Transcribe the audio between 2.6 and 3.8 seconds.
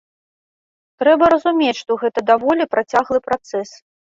працяглы працэс.